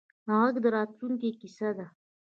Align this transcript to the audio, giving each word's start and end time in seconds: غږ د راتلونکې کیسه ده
غږ 0.35 0.55
د 0.63 0.65
راتلونکې 0.75 1.29
کیسه 1.39 1.69
ده 1.77 1.85